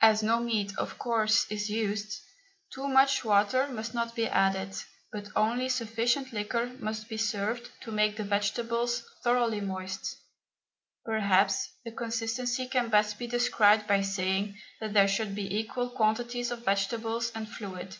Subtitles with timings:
[0.00, 2.20] As no meat, of course, is used,
[2.72, 4.74] too much water must not be added,
[5.12, 10.16] but only sufficient liquor must be served to make the vegetables thoroughly moist.
[11.04, 16.50] Perhaps the consistency can best be described by saying that there should be equal quantities
[16.50, 17.96] of vegetables and fluid.